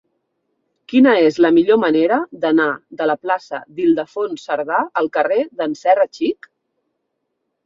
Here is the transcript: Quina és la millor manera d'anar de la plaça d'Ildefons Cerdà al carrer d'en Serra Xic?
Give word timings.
Quina 0.91 1.11
és 1.25 1.35
la 1.45 1.51
millor 1.57 1.77
manera 1.83 2.17
d'anar 2.45 2.67
de 3.01 3.07
la 3.11 3.17
plaça 3.27 3.61
d'Ildefons 3.75 4.47
Cerdà 4.49 4.81
al 5.03 5.11
carrer 5.19 5.39
d'en 5.61 5.77
Serra 5.85 6.09
Xic? 6.19 6.51